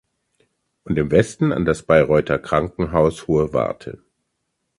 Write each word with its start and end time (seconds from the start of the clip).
Und 0.83 0.97
im 0.97 1.11
Westen 1.11 1.51
an 1.51 1.63
das 1.63 1.83
Bayreuther 1.83 2.39
Krankenhaus 2.39 3.27
Hohe 3.27 3.53
Warte. 3.53 4.01